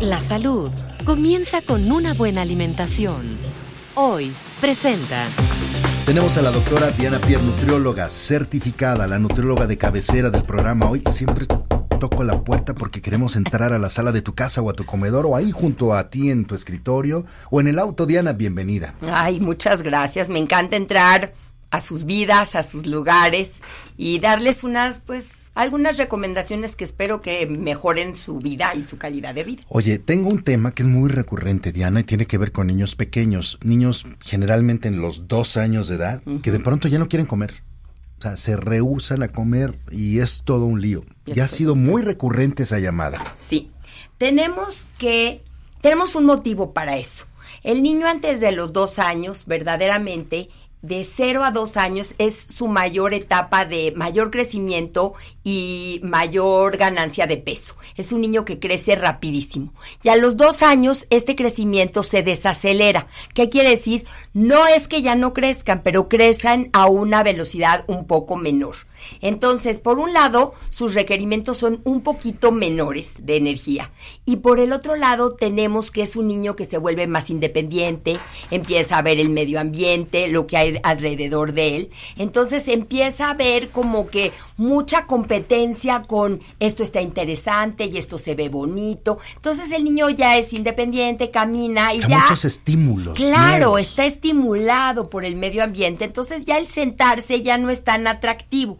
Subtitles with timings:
[0.00, 0.70] La salud
[1.04, 3.38] comienza con una buena alimentación.
[3.94, 5.24] Hoy presenta...
[6.04, 10.88] Tenemos a la doctora Diana Pierre, nutrióloga certificada, la nutrióloga de cabecera del programa.
[10.88, 14.70] Hoy siempre toco la puerta porque queremos entrar a la sala de tu casa o
[14.70, 18.06] a tu comedor o ahí junto a ti en tu escritorio o en el auto.
[18.06, 18.94] Diana, bienvenida.
[19.10, 20.28] Ay, muchas gracias.
[20.28, 21.32] Me encanta entrar
[21.70, 23.60] a sus vidas, a sus lugares
[23.96, 29.34] y darles unas, pues, algunas recomendaciones que espero que mejoren su vida y su calidad
[29.34, 29.62] de vida.
[29.68, 32.94] Oye, tengo un tema que es muy recurrente, Diana, y tiene que ver con niños
[32.94, 37.26] pequeños, niños generalmente en los dos años de edad, que de pronto ya no quieren
[37.26, 37.62] comer.
[38.18, 41.04] O sea, se rehusan a comer y es todo un lío.
[41.26, 43.22] Ya ha sido muy recurrente esa llamada.
[43.34, 43.70] Sí.
[44.16, 45.42] Tenemos que,
[45.82, 47.26] tenemos un motivo para eso.
[47.62, 50.48] El niño antes de los dos años, verdaderamente,
[50.86, 57.26] de 0 a 2 años es su mayor etapa de mayor crecimiento y mayor ganancia
[57.26, 57.74] de peso.
[57.96, 59.72] Es un niño que crece rapidísimo.
[60.02, 63.08] Y a los 2 años este crecimiento se desacelera.
[63.34, 64.06] ¿Qué quiere decir?
[64.32, 68.76] No es que ya no crezcan, pero crezcan a una velocidad un poco menor.
[69.20, 73.90] Entonces, por un lado, sus requerimientos son un poquito menores de energía.
[74.24, 78.18] Y por el otro lado, tenemos que es un niño que se vuelve más independiente,
[78.50, 81.90] empieza a ver el medio ambiente, lo que hay alrededor de él.
[82.16, 88.34] Entonces, empieza a ver como que mucha competencia con esto está interesante y esto se
[88.34, 89.18] ve bonito.
[89.36, 92.20] Entonces, el niño ya es independiente, camina y ya.
[92.20, 93.14] muchos estímulos.
[93.14, 96.04] Claro, está estimulado por el medio ambiente.
[96.04, 98.78] Entonces, ya el sentarse ya no es tan atractivo.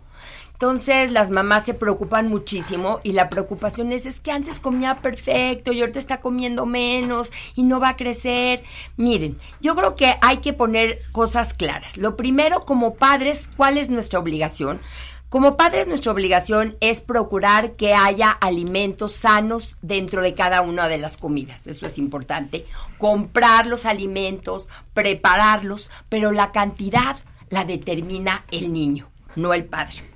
[0.56, 5.70] Entonces las mamás se preocupan muchísimo y la preocupación es, es que antes comía perfecto
[5.70, 8.64] y ahorita está comiendo menos y no va a crecer.
[8.96, 11.98] Miren, yo creo que hay que poner cosas claras.
[11.98, 14.80] Lo primero, como padres, ¿cuál es nuestra obligación?
[15.28, 20.96] Como padres, nuestra obligación es procurar que haya alimentos sanos dentro de cada una de
[20.96, 21.66] las comidas.
[21.66, 22.64] Eso es importante.
[22.96, 27.18] Comprar los alimentos, prepararlos, pero la cantidad
[27.50, 30.15] la determina el niño, no el padre.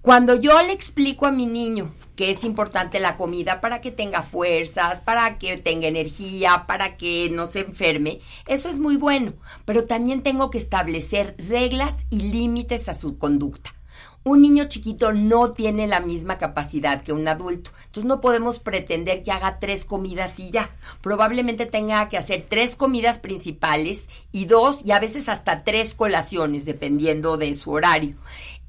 [0.00, 4.22] Cuando yo le explico a mi niño que es importante la comida para que tenga
[4.22, 9.34] fuerzas, para que tenga energía, para que no se enferme, eso es muy bueno,
[9.64, 13.74] pero también tengo que establecer reglas y límites a su conducta.
[14.24, 17.72] Un niño chiquito no tiene la misma capacidad que un adulto.
[17.86, 20.70] Entonces no podemos pretender que haga tres comidas y ya.
[21.00, 26.64] Probablemente tenga que hacer tres comidas principales y dos y a veces hasta tres colaciones,
[26.64, 28.16] dependiendo de su horario.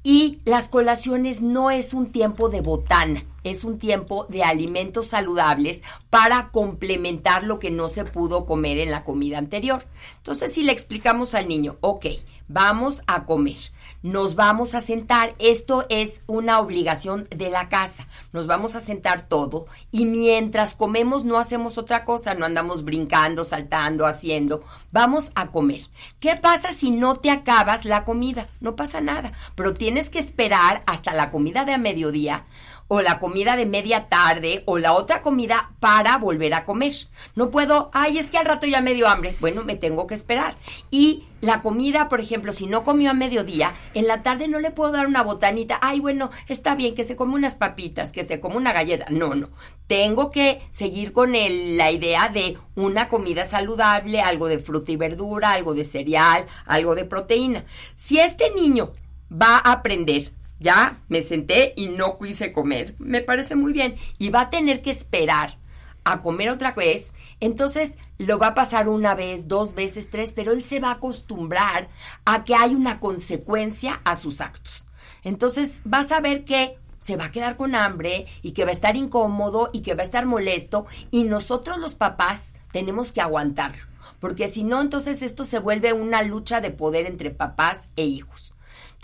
[0.02, 5.82] Y las colaciones no es un tiempo de botana, es un tiempo de alimentos saludables
[6.10, 9.86] para complementar lo que no se pudo comer en la comida anterior.
[10.16, 12.06] Entonces, si le explicamos al niño, ok,
[12.48, 13.56] vamos a comer,
[14.02, 19.28] nos vamos a sentar, esto es una obligación de la casa, nos vamos a sentar
[19.28, 24.62] todo y mientras comemos no hacemos otra cosa, no andamos brincando, saltando, haciendo,
[24.92, 25.82] vamos a comer.
[26.20, 28.48] ¿Qué pasa si no te acabas la comida?
[28.60, 32.44] No pasa nada, pero tienes que esperar hasta la comida de a mediodía
[32.88, 36.92] o la comida de media tarde o la otra comida para volver a comer.
[37.34, 39.36] No puedo, ay, es que al rato ya me dio hambre.
[39.40, 40.56] Bueno, me tengo que esperar.
[40.90, 44.70] Y la comida, por ejemplo, si no comió a mediodía, en la tarde no le
[44.70, 45.78] puedo dar una botanita.
[45.82, 49.06] Ay, bueno, está bien que se come unas papitas, que se come una galleta.
[49.10, 49.48] No, no.
[49.86, 54.96] Tengo que seguir con el, la idea de una comida saludable, algo de fruta y
[54.96, 57.64] verdura, algo de cereal, algo de proteína.
[57.94, 58.92] Si este niño
[59.30, 60.32] va a aprender
[60.64, 62.96] ya me senté y no quise comer.
[62.98, 63.96] Me parece muy bien.
[64.18, 65.58] Y va a tener que esperar
[66.02, 67.12] a comer otra vez.
[67.38, 70.94] Entonces lo va a pasar una vez, dos veces, tres, pero él se va a
[70.94, 71.88] acostumbrar
[72.24, 74.86] a que hay una consecuencia a sus actos.
[75.22, 78.72] Entonces vas a ver que se va a quedar con hambre y que va a
[78.72, 83.84] estar incómodo y que va a estar molesto y nosotros los papás tenemos que aguantarlo,
[84.20, 88.53] porque si no, entonces esto se vuelve una lucha de poder entre papás e hijos.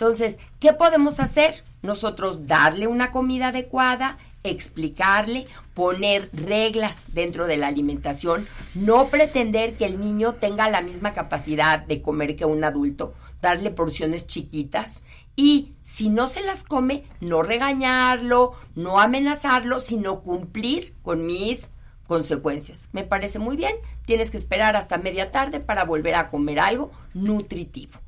[0.01, 1.63] Entonces, ¿qué podemos hacer?
[1.83, 5.45] Nosotros darle una comida adecuada, explicarle,
[5.75, 11.85] poner reglas dentro de la alimentación, no pretender que el niño tenga la misma capacidad
[11.85, 13.13] de comer que un adulto,
[13.43, 15.03] darle porciones chiquitas
[15.35, 21.73] y si no se las come, no regañarlo, no amenazarlo, sino cumplir con mis
[22.07, 22.89] consecuencias.
[22.91, 23.75] Me parece muy bien,
[24.07, 27.99] tienes que esperar hasta media tarde para volver a comer algo nutritivo.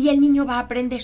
[0.00, 1.02] Y el niño va a aprender.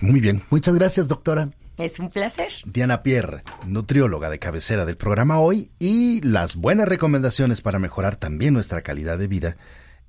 [0.00, 1.48] Muy bien, muchas gracias doctora.
[1.78, 2.52] Es un placer.
[2.66, 8.52] Diana Pierre, nutrióloga de cabecera del programa hoy y las buenas recomendaciones para mejorar también
[8.52, 9.56] nuestra calidad de vida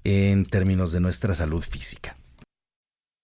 [0.04, 2.18] en términos de nuestra salud física.